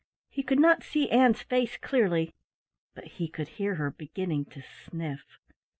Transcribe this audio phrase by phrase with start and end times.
[0.31, 2.33] He could not see Ann's face clearly,
[2.95, 5.37] but he could hear her beginning to sniff.